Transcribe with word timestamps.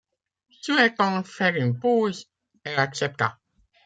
Souhaitant 0.63 1.21
faire 1.23 1.53
une 1.55 1.77
pause, 1.77 2.27
elle 2.63 2.79
accepta. 2.79 3.37